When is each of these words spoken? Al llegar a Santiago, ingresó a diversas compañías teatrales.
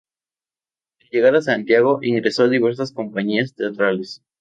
Al 1.03 1.09
llegar 1.11 1.35
a 1.35 1.43
Santiago, 1.43 1.99
ingresó 2.01 2.45
a 2.45 2.49
diversas 2.49 2.91
compañías 2.91 3.53
teatrales. 3.53 4.23